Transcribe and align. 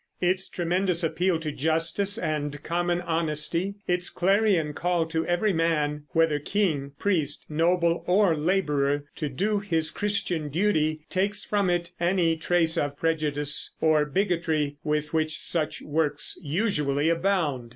Its 0.19 0.49
tremendous 0.49 1.03
appeal 1.03 1.39
to 1.39 1.51
justice 1.51 2.17
and 2.17 2.63
common 2.63 3.01
honesty, 3.01 3.75
its 3.87 4.09
clarion 4.09 4.73
call 4.73 5.05
to 5.05 5.23
every 5.27 5.53
man, 5.53 6.05
whether 6.09 6.39
king, 6.39 6.93
priest, 6.97 7.45
noble, 7.49 8.03
or 8.07 8.35
laborer, 8.35 9.03
to 9.15 9.29
do 9.29 9.59
his 9.59 9.91
Christian 9.91 10.49
duty, 10.49 11.01
takes 11.11 11.45
from 11.45 11.69
it 11.69 11.91
any 11.99 12.35
trace 12.35 12.79
of 12.79 12.97
prejudice 12.97 13.75
or 13.79 14.03
bigotry 14.05 14.77
with 14.83 15.13
which 15.13 15.39
such 15.39 15.83
works 15.83 16.35
usually 16.41 17.07
abound. 17.07 17.69